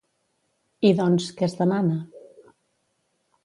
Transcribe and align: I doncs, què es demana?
I 0.89 0.93
doncs, 1.01 1.29
què 1.41 1.47
es 1.49 1.55
demana? 1.61 2.01